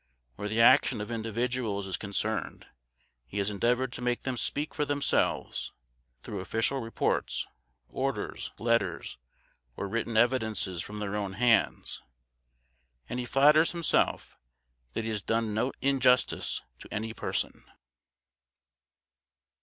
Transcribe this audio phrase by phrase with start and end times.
[0.35, 2.65] Where the action of individuals is concerned,
[3.27, 5.73] he has endeavored to make them speak for themselves,
[6.23, 7.45] through official reports,
[7.87, 9.19] orders, letters,
[9.77, 12.01] or written evidences from their own hands;
[13.09, 14.39] and he flatters himself
[14.93, 17.63] that he has done no injustice to any person.